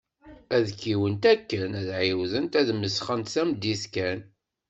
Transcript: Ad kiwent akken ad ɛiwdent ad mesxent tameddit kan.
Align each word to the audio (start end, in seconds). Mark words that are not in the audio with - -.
Ad 0.55 0.65
kiwent 0.79 1.23
akken 1.33 1.69
ad 1.81 1.87
ɛiwdent 1.99 2.53
ad 2.59 2.69
mesxent 2.73 3.31
tameddit 3.33 3.83
kan. 3.93 4.19